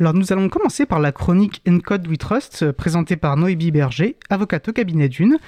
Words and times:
Alors 0.00 0.14
nous 0.14 0.32
allons 0.32 0.48
commencer 0.48 0.86
par 0.86 0.98
la 0.98 1.12
chronique 1.12 1.60
Encode 1.68 2.08
We 2.08 2.16
Trust 2.16 2.62
euh, 2.62 2.72
présentée 2.72 3.16
par 3.16 3.36
Noébi 3.36 3.70
Berger, 3.70 4.16
avocate 4.30 4.66
au 4.68 4.72
cabinet 4.72 5.10
d'une, 5.10 5.38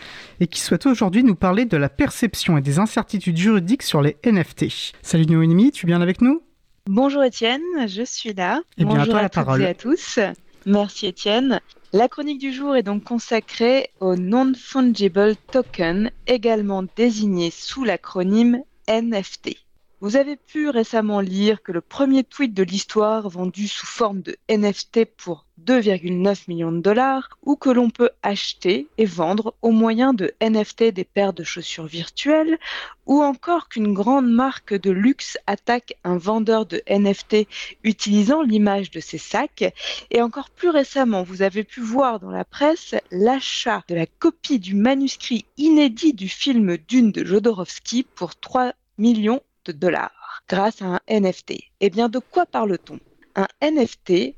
et 0.40 0.46
qui 0.46 0.60
souhaite 0.60 0.84
aujourd'hui 0.84 1.24
nous 1.24 1.34
parler 1.34 1.64
de 1.64 1.78
la 1.78 1.88
perception 1.88 2.58
et 2.58 2.60
des 2.60 2.78
incertitudes 2.78 3.38
juridiques 3.38 3.82
sur 3.82 4.02
les 4.02 4.18
NFT. 4.26 4.66
Salut 5.00 5.24
Noémie, 5.24 5.72
tu 5.72 5.86
es 5.86 5.88
bien 5.88 6.02
avec 6.02 6.20
nous? 6.20 6.42
Bonjour 6.84 7.24
Étienne, 7.24 7.62
je 7.86 8.02
suis 8.02 8.34
là. 8.34 8.58
Et 8.76 8.82
eh 8.82 8.84
bien 8.84 8.96
Bonjour 8.96 9.16
à, 9.16 9.20
à, 9.20 9.28
toutes 9.30 9.60
et 9.60 9.66
à 9.66 9.74
tous. 9.74 10.18
Merci 10.66 11.06
Étienne. 11.06 11.58
La 11.94 12.08
chronique 12.08 12.38
du 12.38 12.52
jour 12.52 12.76
est 12.76 12.82
donc 12.82 13.04
consacrée 13.04 13.88
au 14.00 14.16
Non-Fungible 14.16 15.34
Token, 15.50 16.10
également 16.26 16.84
désigné 16.94 17.50
sous 17.50 17.84
l'acronyme 17.84 18.60
NFT. 18.86 19.61
Vous 20.02 20.16
avez 20.16 20.34
pu 20.34 20.68
récemment 20.68 21.20
lire 21.20 21.62
que 21.62 21.70
le 21.70 21.80
premier 21.80 22.24
tweet 22.24 22.52
de 22.54 22.64
l'histoire 22.64 23.28
vendu 23.28 23.68
sous 23.68 23.86
forme 23.86 24.20
de 24.20 24.36
NFT 24.50 25.04
pour 25.04 25.46
2,9 25.64 26.46
millions 26.48 26.72
de 26.72 26.80
dollars 26.80 27.28
ou 27.44 27.54
que 27.54 27.70
l'on 27.70 27.88
peut 27.88 28.10
acheter 28.24 28.88
et 28.98 29.04
vendre 29.04 29.54
au 29.62 29.70
moyen 29.70 30.12
de 30.12 30.32
NFT 30.42 30.90
des 30.92 31.04
paires 31.04 31.32
de 31.32 31.44
chaussures 31.44 31.86
virtuelles 31.86 32.58
ou 33.06 33.22
encore 33.22 33.68
qu'une 33.68 33.94
grande 33.94 34.28
marque 34.28 34.74
de 34.74 34.90
luxe 34.90 35.38
attaque 35.46 35.96
un 36.02 36.18
vendeur 36.18 36.66
de 36.66 36.82
NFT 36.90 37.46
utilisant 37.84 38.42
l'image 38.42 38.90
de 38.90 38.98
ses 38.98 39.18
sacs. 39.18 39.72
Et 40.10 40.20
encore 40.20 40.50
plus 40.50 40.70
récemment 40.70 41.22
vous 41.22 41.42
avez 41.42 41.62
pu 41.62 41.80
voir 41.80 42.18
dans 42.18 42.32
la 42.32 42.44
presse 42.44 42.96
l'achat 43.12 43.84
de 43.86 43.94
la 43.94 44.06
copie 44.06 44.58
du 44.58 44.74
manuscrit 44.74 45.44
inédit 45.58 46.12
du 46.12 46.28
film 46.28 46.76
Dune 46.88 47.12
de 47.12 47.24
Jodorowsky 47.24 48.02
pour 48.02 48.34
3 48.34 48.72
millions 48.98 49.40
de 49.64 49.72
dollars 49.72 50.42
grâce 50.48 50.82
à 50.82 50.86
un 50.86 51.00
NFT. 51.08 51.54
Eh 51.80 51.90
bien, 51.90 52.08
de 52.08 52.18
quoi 52.18 52.46
parle-t-on? 52.46 52.98
Un 53.34 53.46
NFT, 53.62 54.36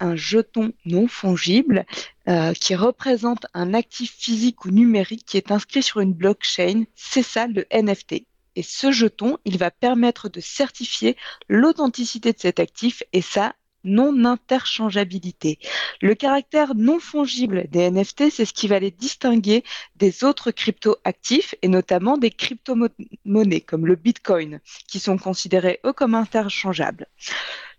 un 0.00 0.16
jeton 0.16 0.72
non 0.84 1.08
fongible 1.08 1.86
euh, 2.28 2.52
qui 2.52 2.74
représente 2.74 3.46
un 3.54 3.74
actif 3.74 4.14
physique 4.16 4.64
ou 4.64 4.70
numérique 4.70 5.24
qui 5.26 5.36
est 5.36 5.50
inscrit 5.50 5.82
sur 5.82 6.00
une 6.00 6.12
blockchain, 6.12 6.84
c'est 6.94 7.22
ça 7.22 7.46
le 7.46 7.66
NFT. 7.72 8.26
Et 8.56 8.62
ce 8.62 8.92
jeton, 8.92 9.38
il 9.44 9.58
va 9.58 9.70
permettre 9.70 10.28
de 10.28 10.40
certifier 10.40 11.16
l'authenticité 11.48 12.32
de 12.32 12.38
cet 12.38 12.60
actif 12.60 13.02
et 13.12 13.22
ça, 13.22 13.54
non-interchangeabilité. 13.84 15.58
Le 16.00 16.14
caractère 16.14 16.74
non 16.74 16.98
fongible 16.98 17.66
des 17.70 17.90
NFT, 17.90 18.30
c'est 18.30 18.44
ce 18.44 18.52
qui 18.52 18.68
va 18.68 18.78
les 18.78 18.90
distinguer 18.90 19.64
des 19.96 20.24
autres 20.24 20.50
crypto-actifs 20.50 21.54
et 21.62 21.68
notamment 21.68 22.18
des 22.18 22.30
crypto-monnaies 22.30 23.60
comme 23.60 23.86
le 23.86 23.96
Bitcoin, 23.96 24.60
qui 24.88 24.98
sont 24.98 25.18
considérés 25.18 25.80
eux 25.84 25.92
comme 25.92 26.14
interchangeables. 26.14 27.06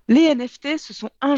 Les 0.07 0.35
NFT, 0.35 0.77
ce 0.77 0.93
sont 0.93 1.09
un, 1.19 1.35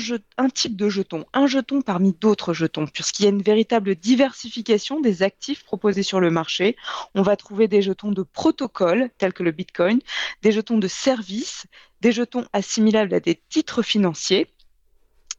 type 0.50 0.76
de 0.76 0.90
jeton, 0.90 1.24
un 1.32 1.48
jeton 1.48 1.82
parmi 1.82 2.12
d'autres 2.12 2.54
jetons, 2.54 2.86
puisqu'il 2.86 3.24
y 3.24 3.26
a 3.28 3.30
une 3.30 3.42
véritable 3.42 3.96
diversification 3.96 5.00
des 5.00 5.24
actifs 5.24 5.64
proposés 5.64 6.04
sur 6.04 6.20
le 6.20 6.32
marché. 6.32 6.76
On 7.16 7.22
va 7.22 7.38
trouver 7.38 7.70
des 7.70 7.82
jetons 7.82 8.12
de 8.12 8.24
protocole, 8.24 9.10
tels 9.20 9.32
que 9.32 9.44
le 9.44 9.52
Bitcoin, 9.52 10.02
des 10.42 10.52
jetons 10.52 10.80
de 10.80 10.90
services, 10.90 11.66
des 12.02 12.12
jetons 12.12 12.46
assimilables 12.52 13.14
à 13.14 13.22
des 13.22 13.42
titres 13.48 13.84
financiers, 13.84 14.54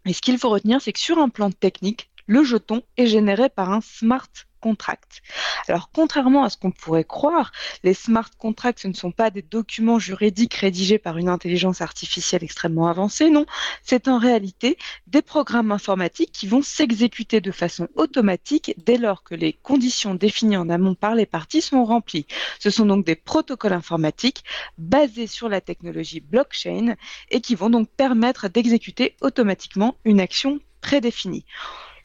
et 0.09 0.12
ce 0.14 0.23
qu'il 0.23 0.39
faut 0.39 0.48
retenir, 0.48 0.81
c'est 0.81 0.92
que 0.92 0.98
sur 0.98 1.19
un 1.19 1.28
plan 1.28 1.51
technique, 1.51 2.11
le 2.27 2.42
jeton 2.42 2.83
est 2.97 3.06
généré 3.06 3.48
par 3.48 3.70
un 3.73 3.81
smart 3.81 4.28
contract. 4.61 5.23
Alors, 5.69 5.91
contrairement 5.92 6.45
à 6.45 6.51
ce 6.51 6.56
qu'on 6.56 6.70
pourrait 6.70 7.05
croire, 7.05 7.53
les 7.84 7.95
smart 7.95 8.31
contracts, 8.39 8.81
ce 8.81 8.89
ne 8.89 8.92
sont 8.92 9.12
pas 9.12 9.31
des 9.31 9.42
documents 9.42 9.98
juridiques 9.98 10.55
rédigés 10.55 10.98
par 10.98 11.19
une 11.19 11.28
intelligence 11.28 11.81
artificielle 11.81 12.45
extrêmement 12.45 12.89
avancée, 12.89 13.31
non, 13.31 13.47
c'est 13.83 14.09
en 14.09 14.19
réalité 14.19 14.79
des 15.06 15.23
programmes 15.23 15.73
informatiques 15.73 16.33
qui 16.33 16.47
vont 16.47 16.62
s'exécuter 16.62 17.41
de 17.41 17.51
façon 17.51 17.89
automatique 17.95 18.75
dès 18.84 18.98
lors 18.98 19.23
que 19.23 19.34
les 19.34 19.53
conditions 19.53 20.14
définies 20.14 20.56
en 20.56 20.69
amont 20.69 20.95
par 20.95 21.14
les 21.14 21.27
parties 21.27 21.62
sont 21.62 21.84
remplies. 21.84 22.27
Ce 22.59 22.70
sont 22.70 22.86
donc 22.86 23.05
des 23.05 23.17
protocoles 23.17 23.73
informatiques 23.73 24.45
basés 24.79 25.27
sur 25.27 25.48
la 25.48 25.61
technologie 25.61 26.20
blockchain 26.20 26.95
et 27.30 27.40
qui 27.40 27.55
vont 27.55 27.70
donc 27.70 27.89
permettre 27.89 28.48
d'exécuter 28.48 29.17
automatiquement 29.20 29.96
une 30.05 30.20
action 30.20 30.61
prédéfinie. 30.80 31.45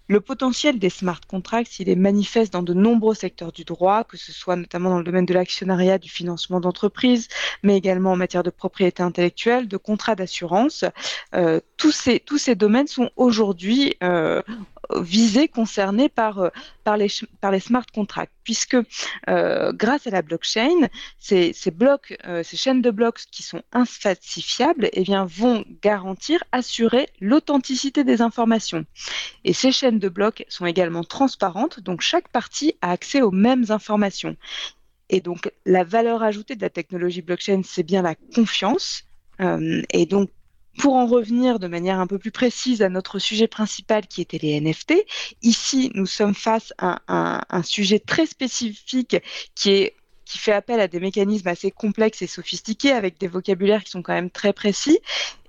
Le 0.09 0.19
potentiel 0.19 0.79
des 0.79 0.89
smart 0.89 1.21
contracts, 1.27 1.79
il 1.79 1.87
est 1.89 1.95
manifeste 1.95 2.51
dans 2.51 2.61
de 2.61 2.73
nombreux 2.73 3.15
secteurs 3.15 3.51
du 3.51 3.63
droit, 3.63 4.03
que 4.03 4.17
ce 4.17 4.33
soit 4.33 4.55
notamment 4.55 4.89
dans 4.89 4.97
le 4.97 5.03
domaine 5.03 5.25
de 5.25 5.33
l'actionnariat, 5.33 5.97
du 5.97 6.09
financement 6.09 6.59
d'entreprises, 6.59 7.29
mais 7.63 7.77
également 7.77 8.11
en 8.11 8.17
matière 8.17 8.43
de 8.43 8.49
propriété 8.49 9.01
intellectuelle, 9.01 9.67
de 9.67 9.77
contrats 9.77 10.15
d'assurance. 10.15 10.83
Euh, 11.35 11.61
tous, 11.77 11.91
ces, 11.91 12.19
tous 12.19 12.37
ces 12.37 12.55
domaines 12.55 12.87
sont 12.87 13.11
aujourd'hui 13.15 13.95
euh, 14.03 14.41
visés, 14.95 15.47
concernés 15.47 16.09
par, 16.09 16.39
euh, 16.39 16.49
par, 16.83 16.97
les, 16.97 17.09
smart 17.59 17.85
contracts, 17.93 18.33
puisque 18.43 18.77
euh, 19.29 19.71
grâce 19.73 20.07
à 20.07 20.09
la 20.09 20.21
blockchain, 20.21 20.89
euh, 21.31 21.51
ces 22.43 22.57
chaînes 22.57 22.81
de 22.81 22.91
blocs 22.91 23.21
qui 23.31 23.43
sont 23.43 23.61
infalsifiables 23.71 24.89
eh 24.93 25.03
bien, 25.03 25.25
vont 25.25 25.63
garantir, 25.81 26.43
assurer 26.51 27.09
l'authenticité 27.19 28.03
des 28.03 28.21
informations. 28.21 28.85
Et 29.43 29.53
ces 29.53 29.71
chaînes 29.71 29.99
de 29.99 30.09
blocs 30.09 30.45
sont 30.49 30.65
également 30.65 31.03
transparentes, 31.03 31.79
donc 31.79 32.01
chaque 32.01 32.29
partie 32.29 32.75
a 32.81 32.91
accès 32.91 33.21
aux 33.21 33.31
mêmes 33.31 33.65
informations. 33.69 34.35
Et 35.09 35.21
donc, 35.21 35.51
la 35.65 35.83
valeur 35.83 36.23
ajoutée 36.23 36.55
de 36.55 36.61
la 36.61 36.69
technologie 36.69 37.21
blockchain, 37.21 37.61
c'est 37.63 37.83
bien 37.83 38.01
la 38.01 38.15
confiance. 38.15 39.03
Et 39.91 40.05
donc, 40.05 40.29
pour 40.77 40.95
en 40.95 41.05
revenir 41.05 41.59
de 41.59 41.67
manière 41.67 41.99
un 41.99 42.07
peu 42.07 42.17
plus 42.17 42.31
précise 42.31 42.81
à 42.81 42.89
notre 42.89 43.19
sujet 43.19 43.47
principal 43.47 44.07
qui 44.07 44.21
était 44.21 44.39
les 44.39 44.59
NFT, 44.59 45.05
ici 45.41 45.91
nous 45.93 46.05
sommes 46.05 46.33
face 46.33 46.73
à 46.77 47.01
un, 47.07 47.63
sujet 47.63 47.99
très 47.99 48.25
spécifique 48.25 49.17
qui 49.55 49.71
est 49.71 49.95
qui 50.25 50.37
fait 50.39 50.53
appel 50.53 50.79
à 50.79 50.87
des 50.87 50.99
mécanismes 50.99 51.49
assez 51.49 51.69
complexes 51.69 52.21
et 52.21 52.27
sophistiqués 52.27 52.91
avec 52.91 53.19
des 53.19 53.27
vocabulaires 53.27 53.83
qui 53.83 53.91
sont 53.91 54.01
quand 54.01 54.13
même 54.13 54.31
très 54.31 54.53
précis. 54.53 54.97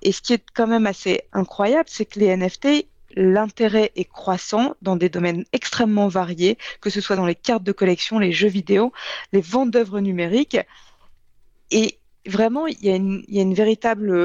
Et 0.03 0.11
ce 0.11 0.21
qui 0.21 0.33
est 0.33 0.43
quand 0.53 0.67
même 0.67 0.85
assez 0.85 1.23
incroyable, 1.33 1.85
c'est 1.87 2.05
que 2.05 2.19
les 2.19 2.35
NFT, 2.35 2.85
l'intérêt 3.15 3.91
est 3.95 4.05
croissant 4.05 4.75
dans 4.81 4.95
des 4.95 5.09
domaines 5.09 5.45
extrêmement 5.53 6.07
variés, 6.07 6.57
que 6.81 6.89
ce 6.89 7.01
soit 7.01 7.15
dans 7.15 7.25
les 7.25 7.35
cartes 7.35 7.63
de 7.63 7.71
collection, 7.71 8.19
les 8.19 8.31
jeux 8.31 8.49
vidéo, 8.49 8.91
les 9.31 9.41
ventes 9.41 9.71
d'œuvres 9.71 10.01
numériques. 10.01 10.57
Et 11.71 11.97
vraiment, 12.25 12.67
il 12.67 12.81
y, 12.81 12.89
a 12.89 12.95
une, 12.95 13.23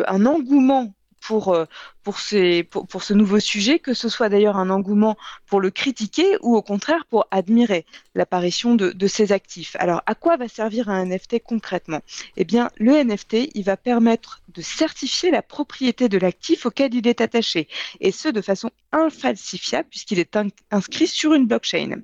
un 0.07 0.27
engouement 0.27 0.93
pour, 1.21 1.55
euh, 1.55 1.67
pour, 2.03 2.19
ce 2.19 3.13
nouveau 3.15 3.41
sujet, 3.41 3.79
que 3.79 3.95
ce 3.95 4.09
soit 4.09 4.29
d'ailleurs 4.29 4.57
un 4.57 4.71
engouement 4.71 5.17
pour 5.47 5.61
le 5.61 5.71
critiquer 5.71 6.37
ou 6.41 6.57
au 6.57 6.63
contraire 6.63 7.05
pour 7.09 7.27
admirer 7.31 7.85
l'apparition 8.15 8.75
de, 8.75 9.07
ces 9.07 9.33
actifs. 9.33 9.77
Alors, 9.79 10.03
à 10.07 10.15
quoi 10.15 10.37
va 10.37 10.49
servir 10.49 10.89
un 10.89 11.05
NFT 11.05 11.43
concrètement? 11.43 12.01
Eh 12.37 12.45
bien, 12.45 12.71
le 12.77 12.93
NFT, 13.05 13.51
il 13.55 13.65
va 13.65 13.77
permettre 13.77 14.43
de 14.49 14.63
certifier 14.63 15.31
la 15.31 15.43
propriété 15.43 16.09
de 16.09 16.19
l'actif 16.19 16.67
auquel 16.67 16.95
il 16.95 17.07
est 17.07 17.21
attaché, 17.21 17.69
et 18.01 18.13
ce 18.13 18.29
de 18.29 18.41
façon 18.41 18.71
infalsifiable 18.93 19.89
puisqu'il 19.89 20.19
est 20.19 20.37
in 20.37 20.49
inscrit 20.71 21.07
sur 21.07 21.35
une 21.35 21.47
blockchain. 21.47 22.01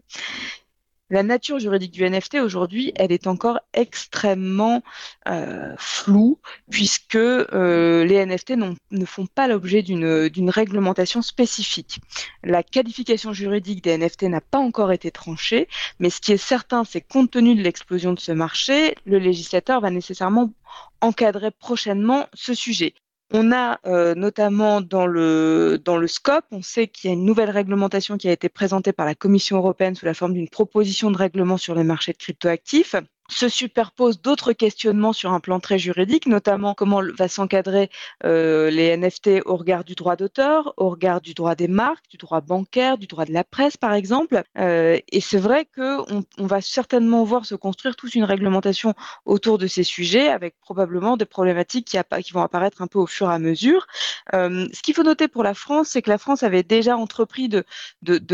La 1.08 1.22
nature 1.22 1.60
juridique 1.60 1.92
du 1.92 2.02
NFT 2.02 2.36
aujourd'hui, 2.36 2.92
elle 2.96 3.12
est 3.12 3.28
encore 3.28 3.60
extrêmement 3.72 4.82
euh, 5.28 5.72
floue 5.78 6.40
puisque 6.68 7.14
euh, 7.14 8.04
les 8.04 8.26
NFT 8.26 8.54
ne 8.90 9.04
font 9.04 9.26
pas 9.26 9.46
l'objet 9.46 9.82
d'une 9.82 10.50
réglementation 10.50 11.22
spécifique. 11.22 12.00
La 12.42 12.64
qualification 12.64 13.32
juridique 13.32 13.84
des 13.84 13.96
NFT 13.96 14.24
n'a 14.24 14.40
pas 14.40 14.58
encore 14.58 14.90
été 14.90 15.12
tranchée, 15.12 15.68
mais 16.00 16.10
ce 16.10 16.20
qui 16.20 16.32
est 16.32 16.36
certain, 16.38 16.82
c'est 16.82 17.02
compte 17.02 17.30
tenu 17.30 17.54
de 17.54 17.62
l'explosion 17.62 18.12
de 18.12 18.18
ce 18.18 18.32
marché, 18.32 18.96
le 19.04 19.20
législateur 19.20 19.80
va 19.80 19.90
nécessairement 19.90 20.52
encadrer 21.00 21.52
prochainement 21.52 22.26
ce 22.34 22.52
sujet. 22.52 22.94
On 23.32 23.50
a 23.52 23.80
euh, 23.86 24.14
notamment 24.14 24.80
dans 24.80 25.06
le, 25.06 25.80
dans 25.84 25.96
le 25.96 26.06
scope, 26.06 26.44
on 26.52 26.62
sait 26.62 26.86
qu'il 26.86 27.10
y 27.10 27.12
a 27.12 27.14
une 27.14 27.24
nouvelle 27.24 27.50
réglementation 27.50 28.16
qui 28.18 28.28
a 28.28 28.32
été 28.32 28.48
présentée 28.48 28.92
par 28.92 29.04
la 29.04 29.16
Commission 29.16 29.56
européenne 29.56 29.96
sous 29.96 30.06
la 30.06 30.14
forme 30.14 30.34
d'une 30.34 30.48
proposition 30.48 31.10
de 31.10 31.16
règlement 31.16 31.56
sur 31.56 31.74
les 31.74 31.82
marchés 31.82 32.12
de 32.12 32.18
cryptoactifs 32.18 32.94
se 33.28 33.48
superposent 33.48 34.20
d'autres 34.20 34.52
questionnements 34.52 35.12
sur 35.12 35.32
un 35.32 35.40
plan 35.40 35.60
très 35.60 35.78
juridique, 35.78 36.26
notamment 36.26 36.74
comment 36.74 37.00
va 37.16 37.28
s'encadrer 37.28 37.90
euh, 38.24 38.70
les 38.70 38.96
NFT 38.96 39.42
au 39.44 39.56
regard 39.56 39.84
du 39.84 39.94
droit 39.94 40.16
d'auteur, 40.16 40.74
au 40.76 40.90
regard 40.90 41.20
du 41.20 41.34
droit 41.34 41.54
des 41.54 41.68
marques, 41.68 42.08
du 42.08 42.16
droit 42.16 42.40
bancaire, 42.40 42.98
du 42.98 43.06
droit 43.06 43.24
de 43.24 43.32
la 43.32 43.44
presse, 43.44 43.76
par 43.76 43.94
exemple. 43.94 44.42
Euh, 44.58 44.98
et 45.10 45.20
c'est 45.20 45.38
vrai 45.38 45.66
qu'on 45.74 46.24
on 46.38 46.46
va 46.46 46.60
certainement 46.60 47.24
voir 47.24 47.44
se 47.46 47.54
construire 47.54 47.96
toute 47.96 48.14
une 48.14 48.24
réglementation 48.24 48.94
autour 49.24 49.58
de 49.58 49.66
ces 49.66 49.82
sujets, 49.82 50.28
avec 50.28 50.58
probablement 50.60 51.16
des 51.16 51.24
problématiques 51.24 51.86
qui, 51.86 52.32
vont 52.32 52.42
apparaître 52.42 52.82
un 52.82 52.86
peu 52.86 52.98
au 52.98 53.06
fur 53.06 53.30
et 53.30 53.34
à 53.34 53.38
mesure. 53.38 53.86
Euh, 54.34 54.66
ce 54.72 54.82
qu'il 54.82 54.94
faut 54.94 55.02
noter 55.02 55.28
pour 55.28 55.42
la 55.42 55.54
France, 55.54 55.88
c'est 55.90 56.02
que 56.02 56.10
la 56.10 56.18
France 56.18 56.42
avait 56.42 56.62
déjà 56.62 56.96
entrepris 56.96 57.48
de, 57.48 57.64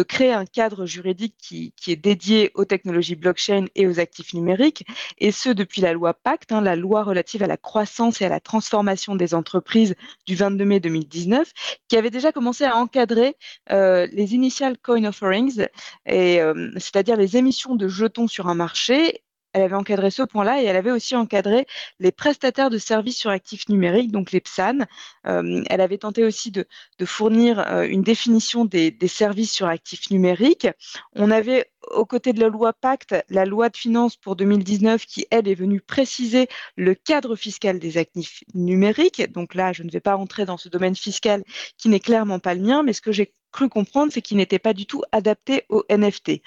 créer 0.03 0.33
un 0.33 0.47
cadre 0.47 0.87
juridique 0.87 1.35
qui 1.39 1.73
est 1.87 1.97
dédié 1.97 2.50
aux 2.55 2.65
technologies 2.65 3.17
blockchain 3.17 3.67
et 3.75 3.87
aux 3.87 4.00
actifs 4.00 4.35
numériques 4.35 4.81
et 5.19 5.32
ce 5.32 5.49
depuis 5.49 5.81
la 5.81 5.93
loi 5.93 6.14
Pacte, 6.14 6.52
hein, 6.52 6.61
la 6.61 6.76
loi 6.76 7.02
relative 7.02 7.43
à 7.43 7.46
la 7.46 7.56
croissance 7.56 8.20
et 8.20 8.25
à 8.25 8.29
la 8.29 8.40
transformation 8.40 9.17
des 9.17 9.34
entreprises 9.34 9.94
du 10.26 10.34
22 10.34 10.64
mai 10.64 10.81
2019, 10.81 11.50
qui 11.88 11.96
avait 11.96 12.11
déjà 12.11 12.32
commencé 12.32 12.64
à 12.64 12.76
encadrer 12.76 13.37
euh, 13.70 14.06
les 14.12 14.34
initial 14.34 14.76
coin 14.79 15.05
offerings, 15.05 15.67
euh, 16.08 16.70
c'est-à-dire 16.76 17.17
les 17.17 17.37
émissions 17.37 17.75
de 17.76 17.88
jetons 17.88 18.29
sur 18.29 18.49
un 18.49 18.55
marché 18.55 19.23
elle 19.53 19.63
avait 19.63 19.77
encadré 19.77 20.11
ce 20.11 20.23
point-là 20.23 20.63
et 20.63 20.65
elle 20.65 20.77
avait 20.77 20.91
aussi 20.91 21.15
encadré 21.17 21.67
les 22.01 22.13
prestataires 22.13 22.71
de 22.71 22.79
services 22.79 23.19
sur 23.19 23.31
actifs 23.31 23.69
numériques, 23.69 24.11
donc 24.11 24.33
les 24.33 24.41
PSAN. 24.41 24.81
Euh, 25.27 25.63
elle 25.69 25.81
avait 25.81 25.99
tenté 25.99 26.25
aussi 26.25 26.51
de, 26.51 26.67
fournir 27.05 27.59
euh, 27.59 27.83
une 27.83 28.03
définition 28.03 28.65
des, 28.65 28.97
services 29.07 29.53
sur 29.53 29.67
actifs 29.67 30.11
numériques. 30.11 30.69
On 31.15 31.31
avait 31.31 31.71
aux 31.91 32.07
côtés 32.07 32.33
de 32.33 32.41
la 32.41 32.49
loi 32.49 32.73
Pacte, 32.73 33.15
la 33.29 33.45
loi 33.45 33.69
de 33.69 33.77
finances 33.77 34.17
pour 34.17 34.37
2019 34.37 35.05
qui, 35.05 35.27
elle, 35.31 35.49
est 35.49 35.55
venue 35.55 35.81
préciser 35.81 36.49
le 36.77 36.95
cadre 36.95 37.35
fiscal 37.37 37.79
des 37.79 37.99
actifs 37.99 38.45
numériques. 38.55 39.31
Donc 39.33 39.55
là, 39.55 39.73
je 39.73 39.83
ne 39.83 39.91
vais 39.91 40.01
pas 40.01 40.17
entrer 40.17 40.45
dans 40.45 40.57
ce 40.57 40.69
domaine 40.69 40.95
fiscal 40.95 41.43
qui 41.77 41.89
n'est 41.89 42.01
clairement 42.01 42.39
pas 42.39 42.55
le 42.55 42.63
mien, 42.63 42.83
mais 42.83 42.93
ce 42.93 43.01
que 43.01 43.13
j'ai 43.13 43.35
cru 43.53 43.69
comprendre, 43.69 44.13
c'est 44.13 44.23
qu'il 44.23 44.39
n'était 44.39 44.59
pas 44.59 44.73
du 44.73 44.87
tout 44.87 45.03
adapté 45.13 45.65
aux 45.69 45.85
NFT. 45.91 46.41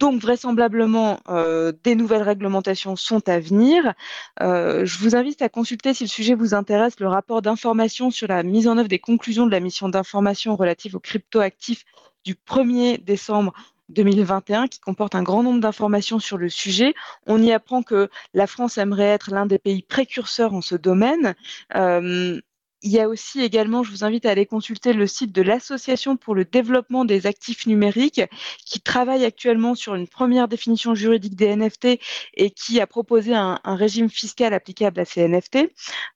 Donc 0.00 0.22
vraisemblablement, 0.22 1.20
euh, 1.28 1.72
des 1.84 1.94
nouvelles 1.94 2.22
réglementations 2.22 2.96
sont 2.96 3.28
à 3.28 3.38
venir. 3.38 3.92
Euh, 4.40 4.86
je 4.86 4.98
vous 4.98 5.14
invite 5.14 5.42
à 5.42 5.50
consulter, 5.50 5.92
si 5.92 6.04
le 6.04 6.08
sujet 6.08 6.34
vous 6.34 6.54
intéresse, 6.54 6.98
le 7.00 7.06
rapport 7.06 7.42
d'information 7.42 8.10
sur 8.10 8.26
la 8.26 8.42
mise 8.42 8.66
en 8.66 8.78
œuvre 8.78 8.88
des 8.88 8.98
conclusions 8.98 9.44
de 9.44 9.50
la 9.50 9.60
mission 9.60 9.90
d'information 9.90 10.56
relative 10.56 10.96
aux 10.96 11.00
cryptoactifs 11.00 11.84
du 12.24 12.34
1er 12.34 13.04
décembre 13.04 13.52
2021 13.90 14.68
qui 14.68 14.80
comporte 14.80 15.14
un 15.14 15.22
grand 15.22 15.42
nombre 15.42 15.60
d'informations 15.60 16.18
sur 16.18 16.38
le 16.38 16.48
sujet. 16.48 16.94
On 17.26 17.42
y 17.42 17.52
apprend 17.52 17.82
que 17.82 18.08
la 18.32 18.46
France 18.46 18.78
aimerait 18.78 19.04
être 19.04 19.30
l'un 19.30 19.44
des 19.44 19.58
pays 19.58 19.82
précurseurs 19.82 20.54
en 20.54 20.62
ce 20.62 20.76
domaine. 20.76 21.34
Euh, 21.74 22.40
il 22.82 22.90
y 22.90 23.00
a 23.00 23.08
aussi 23.08 23.40
également, 23.42 23.82
je 23.82 23.90
vous 23.90 24.04
invite 24.04 24.26
à 24.26 24.30
aller 24.30 24.46
consulter 24.46 24.92
le 24.92 25.06
site 25.06 25.32
de 25.32 25.42
l'Association 25.42 26.16
pour 26.16 26.34
le 26.34 26.44
développement 26.44 27.04
des 27.04 27.26
actifs 27.26 27.66
numériques 27.66 28.22
qui 28.64 28.80
travaille 28.80 29.24
actuellement 29.24 29.74
sur 29.74 29.94
une 29.94 30.08
première 30.08 30.48
définition 30.48 30.94
juridique 30.94 31.36
des 31.36 31.54
NFT 31.54 32.00
et 32.34 32.50
qui 32.50 32.80
a 32.80 32.86
proposé 32.86 33.34
un, 33.34 33.60
régime 33.64 34.10
fiscal 34.10 34.52
applicable 34.54 35.00
à 35.00 35.04
ces 35.04 35.28
NFT. 35.28 35.70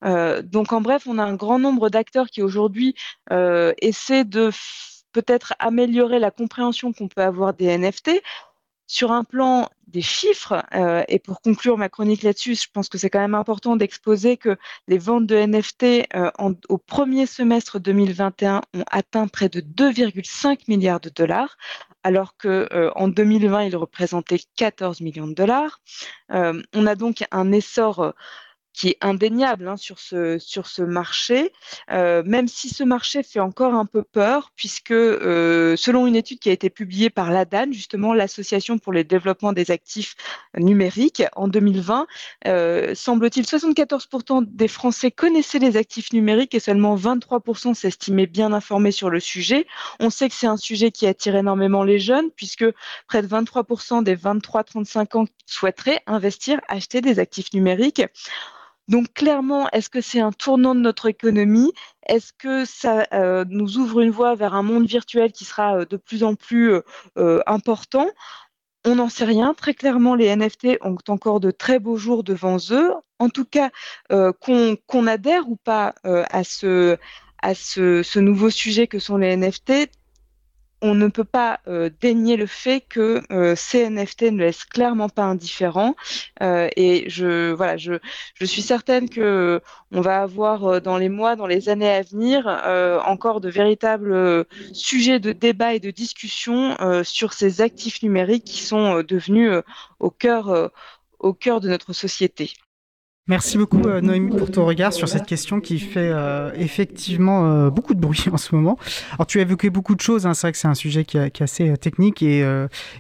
Euh, 0.05 0.43
donc 0.43 0.73
en 0.73 0.81
bref, 0.81 1.05
on 1.07 1.19
a 1.19 1.25
un 1.25 1.35
grand 1.35 1.59
nombre 1.59 1.89
d'acteurs 1.91 2.29
qui 2.29 2.43
aujourd'hui 2.43 2.95
euh, 3.31 3.73
essaient 3.79 4.25
de 4.25 4.51
peut-être 5.13 5.55
améliorer 5.59 6.19
la 6.19 6.31
compréhension 6.31 6.93
qu'on 6.93 7.09
peut 7.09 7.23
avoir 7.23 7.55
des 7.55 7.79
NFT 7.79 8.21
sur 8.87 9.13
un 9.13 9.25
plan 9.25 9.69
des 9.89 10.03
chiffres, 10.03 10.65
euh, 10.75 11.05
et 11.09 11.19
pour 11.19 11.41
conclure 11.41 11.79
ma 11.79 11.89
chronique 11.89 12.23
là-dessus, 12.23 12.57
je 12.57 12.69
pense 12.73 12.89
que 12.89 12.99
c'est 12.99 13.11
quand 13.11 13.21
même 13.21 13.35
important 13.35 13.77
d'exposer 13.77 14.37
que 14.37 14.57
les 14.89 14.99
ventes 14.99 15.27
de 15.27 15.37
NFT 15.37 16.09
euh, 16.17 16.31
au 16.69 16.79
premier 16.79 17.27
semestre 17.27 17.79
2021 17.79 18.63
ont 18.75 18.85
atteint 18.91 19.29
près 19.29 19.49
de 19.49 19.61
2,5 19.61 20.63
milliards 20.69 21.01
de 21.01 21.11
dollars, 21.11 21.57
alors 22.03 22.37
que 22.37 22.69
euh, 22.73 22.91
en 22.97 23.09
2020 23.09 23.65
ils 23.65 23.77
représentaient 23.77 24.41
14 24.57 25.01
millions 25.01 25.29
de 25.29 25.35
dollars. 25.35 25.81
on 26.31 26.87
a 26.87 26.95
donc 26.97 27.25
un 27.31 27.53
essor 27.53 28.15
qui 28.75 28.89
est 28.89 28.99
indéniable 29.01 29.69
hein, 29.69 29.77
sur, 29.77 30.01
ce, 30.01 30.39
sur 30.39 30.67
ce 30.67 30.83
marché, 30.83 31.53
euh, 31.91 32.23
même 32.27 32.49
si 32.49 32.69
ce 32.69 32.83
marché 32.83 33.23
fait 33.23 33.41
encore 33.41 33.73
un 33.73 33.87
peu 33.87 34.03
peur, 34.03 34.51
puisque 34.57 34.91
euh, 34.91 35.77
selon 35.77 36.07
une 36.09 36.17
étude 36.17 36.41
qui 36.41 36.51
a 36.51 36.53
été 36.53 36.71
publiée 36.71 37.09
par 37.09 37.31
l'ADAN, 37.31 37.71
justement 37.71 38.13
l'Association 38.13 38.79
pour 38.79 38.93
le 38.93 39.05
développement 39.05 39.53
des 39.53 39.71
actifs 39.71 40.17
numériques, 40.59 41.23
en 41.37 41.47
2020, 41.47 42.07
euh, 42.49 42.95
semble-t-il 42.97 43.47
74% 43.47 44.45
des 44.45 44.69
Français 44.69 45.13
connaissaient 45.13 45.61
les 45.61 45.77
actifs 45.77 46.13
numériques 46.13 46.55
et 46.55 46.61
seulement 46.61 46.97
23% 46.97 47.75
s'estimaient 47.75 48.27
bien 48.27 48.53
informés 48.53 48.91
sur 48.91 49.09
le 49.09 49.21
sujet. 49.21 49.67
On 50.01 50.11
sait 50.11 50.29
que 50.29 50.35
c'est 50.35 50.49
un 50.49 50.57
sujet 50.57 50.91
qui 50.91 51.07
attire 51.07 51.37
énormément 51.37 51.85
les 51.85 52.01
jeunes, 52.01 52.31
puisque 52.35 52.65
près 53.07 53.23
de 53.23 53.29
23% 53.29 54.03
des 54.03 54.17
23-35 54.17 55.17
ans 55.17 55.25
souhaiteraient 55.47 56.03
investir, 56.09 56.61
acheter 56.69 57.01
des 57.01 57.21
actifs 57.21 57.53
numériques. 57.53 58.03
Donc 58.89 59.13
clairement, 59.15 59.69
est-ce 59.71 59.89
que 59.89 60.01
c'est 60.01 60.21
un 60.21 60.33
tournant 60.33 60.75
de 60.75 60.81
notre 60.81 61.07
économie? 61.07 61.73
Est-ce 62.07 62.33
que 62.33 62.65
ça 62.65 63.07
euh, 63.13 63.45
nous 63.49 63.79
ouvre 63.79 64.01
une 64.01 64.11
voie 64.11 64.35
vers 64.35 64.55
un 64.55 64.63
monde 64.63 64.87
virtuel 64.87 65.33
qui 65.33 65.45
sera 65.45 65.79
euh, 65.79 65.85
de 65.87 65.97
plus 65.97 66.23
en 66.23 66.35
plus 66.35 66.75
euh, 67.17 67.41
important? 67.47 68.09
On 68.85 68.97
n'en 68.97 69.09
sait 69.09 69.25
rien. 69.25 69.55
Très 69.55 69.73
clairement, 69.73 70.15
les 70.15 70.35
NFT 70.37 70.79
ont 70.83 70.99
encore 71.09 71.41
de 71.41 71.51
très 71.51 71.79
beaux 71.79 71.97
jours 71.97 72.23
devant 72.23 72.59
eux. 72.71 72.93
En 73.19 73.31
tout 73.31 73.47
cas, 73.47 73.71
qu'on 74.11 75.07
adhère 75.07 75.49
ou 75.49 75.57
pas 75.57 75.95
à, 76.05 76.45
ce, 76.45 76.99
à 77.41 77.55
ce, 77.55 78.19
nouveau 78.19 78.51
sujet 78.51 78.87
que 78.87 78.99
sont 78.99 79.17
les 79.17 79.37
NFT, 79.37 79.89
on 80.85 80.95
ne 80.95 81.09
peut 81.09 81.25
pas 81.25 81.61
euh, 81.67 81.89
dénier 82.03 82.37
le 82.37 82.45
fait 82.45 82.83
que 82.83 83.23
euh, 83.33 83.57
ces 83.57 83.89
NFT 83.89 84.25
ne 84.25 84.41
laissent 84.41 84.67
clairement 84.67 85.09
pas 85.09 85.23
indifférents. 85.23 85.95
Euh, 86.43 86.69
et 86.77 87.09
je, 87.09 87.53
voilà, 87.53 87.79
je, 87.79 87.95
suis 88.45 88.61
certaine 88.61 89.09
que 89.09 89.63
on 89.93 90.03
va 90.03 90.21
avoir 90.21 90.83
dans 90.83 90.99
les 90.99 91.09
mois, 91.09 91.37
dans 91.37 91.47
les 91.47 91.71
années 91.71 91.89
à 91.89 92.03
venir, 92.03 92.47
encore 93.07 93.41
de 93.41 93.49
véritables 93.49 94.45
sujets 94.75 95.21
de 95.21 95.33
débat 95.33 95.73
et 95.73 95.81
de 95.81 95.91
discussion 95.91 96.77
sur 97.03 97.33
ces 97.33 97.63
actifs 97.63 98.03
numériques 98.03 98.45
qui 98.45 98.63
sont 98.63 99.03
devenus 99.03 99.51
au 100.01 100.11
cœur 100.11 100.71
de 101.61 101.69
notre 101.69 101.95
société. 101.95 102.53
Merci 103.27 103.57
beaucoup 103.57 103.81
euh, 103.87 104.03
Noémie 104.03 104.37
pour 104.37 104.51
ton 104.51 104.67
regard 104.67 104.93
sur 104.93 105.09
cette 105.09 105.25
question 105.25 105.59
qui 105.59 105.79
fait 105.79 106.11
euh, 106.13 106.53
effectivement 106.57 107.47
euh, 107.51 107.71
beaucoup 107.71 107.95
de 107.95 107.99
bruit 107.99 108.25
en 108.33 108.37
ce 108.37 108.55
moment. 108.55 108.79
Alors 109.15 109.27
tu 109.27 109.39
as 109.39 109.43
évoqué 109.43 109.71
beaucoup 109.71 109.95
de 109.95 110.01
choses, 110.03 110.27
hein. 110.27 110.35
c'est 110.35 110.43
vrai 110.43 110.53
que 110.53 110.59
c'est 110.59 110.69
un 110.69 110.75
sujet 110.75 111.07
qui, 111.07 111.17
est 111.17 111.41
assez 111.41 111.75
technique 111.79 112.23
et, 112.23 112.45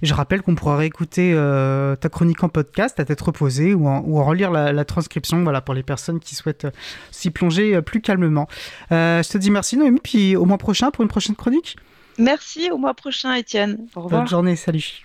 je 0.02 0.14
rappelle 0.14 0.40
qu'on 0.40 0.54
pourra 0.54 0.76
réécouter 0.76 1.34
ta 2.00 2.08
chronique 2.08 2.42
en 2.42 2.48
podcast 2.48 2.98
à 3.00 3.04
tête 3.04 3.20
reposée 3.20 3.74
ou 3.74 3.86
en, 3.86 4.00
ou 4.00 4.18
en 4.18 4.24
relire 4.24 4.50
la, 4.50 4.84
transcription 4.84 5.42
voilà, 5.42 5.60
pour 5.60 5.74
les 5.74 5.82
personnes 5.82 6.20
qui 6.20 6.34
souhaitent 6.34 6.66
s'y 7.10 7.30
plonger 7.30 7.82
plus 7.82 8.00
calmement. 8.00 8.48
je 8.90 9.28
te 9.28 9.36
dis 9.36 9.50
merci 9.50 9.76
Noémie, 9.76 10.00
puis 10.02 10.36
au 10.36 10.46
mois 10.46 10.58
prochain 10.58 10.90
pour 10.90 11.02
une 11.02 11.08
prochaine 11.08 11.36
chronique. 11.36 11.76
Merci, 12.16 12.70
au 12.70 12.78
mois 12.78 12.94
prochain 12.94 13.34
Étienne. 13.34 13.86
Au 13.94 14.02
revoir. 14.02 14.22
Bonne 14.22 14.30
journée, 14.30 14.56
salut. 14.56 15.02